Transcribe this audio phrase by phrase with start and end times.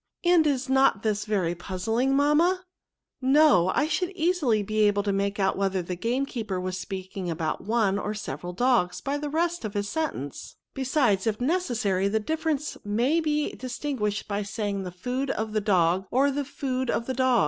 [0.25, 2.65] "And is not this very puzzling, mamma?"
[3.09, 7.65] '* No; I should easily be able to make out whether the gamekeeper was speaking about
[7.65, 11.65] one or several dogs by the rest of his sentence," 144 NOUNS.
[11.65, 15.61] «< Besides, if neoessaiy, the difference may be distiiyiidied bj saying the food of the
[15.61, 17.23] dogi or the food of the d<^."